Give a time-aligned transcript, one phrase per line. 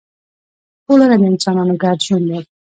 [0.85, 2.39] ټولنه د انسانانو ګډ ژوند دی.